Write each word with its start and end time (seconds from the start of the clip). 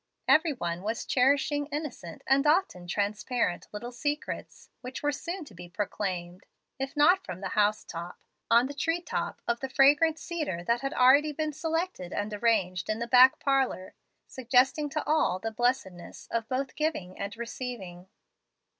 Every 0.27 0.51
one 0.53 0.81
was 0.81 1.05
cherishing 1.05 1.67
innocent, 1.67 2.23
and 2.25 2.47
often 2.47 2.87
transparent, 2.87 3.67
little 3.71 3.91
secrets, 3.91 4.71
which 4.81 5.03
were 5.03 5.11
soon 5.11 5.45
to 5.45 5.53
be 5.53 5.69
proclaimed, 5.69 6.47
if 6.79 6.97
not 6.97 7.29
on 7.29 7.39
the 7.41 7.49
"house 7.49 7.83
top," 7.85 8.17
on 8.49 8.65
the 8.65 8.73
tree 8.73 8.99
top 9.01 9.43
of 9.47 9.59
the 9.59 9.69
fragrant 9.69 10.17
cedar 10.17 10.63
that 10.63 10.81
had 10.81 10.95
already 10.95 11.33
been 11.33 11.53
selected 11.53 12.13
and 12.13 12.33
arranged 12.33 12.89
in 12.89 12.97
the 12.97 13.05
back 13.05 13.37
parlor, 13.39 13.93
suggesting 14.25 14.89
to 14.89 15.03
all 15.05 15.37
the 15.37 15.51
blessedness 15.51 16.27
of 16.31 16.49
both 16.49 16.75
giving 16.75 17.19
and 17.19 17.37
receiving. 17.37 18.09